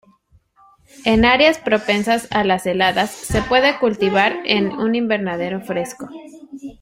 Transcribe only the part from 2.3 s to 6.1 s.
a las heladas, se puede cultivar en un invernadero fresco.